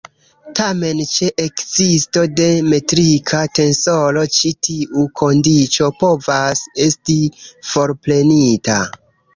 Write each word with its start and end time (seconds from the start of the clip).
Tamen 0.59 1.01
ĉe 1.15 1.27
ekzisto 1.43 2.23
de 2.39 2.47
metrika 2.71 3.43
tensoro 3.59 4.25
ĉi 4.39 4.55
tiu 4.69 5.07
kondiĉo 5.23 5.93
povas 6.03 6.67
esti 6.89 7.21
forprenita. 7.75 8.83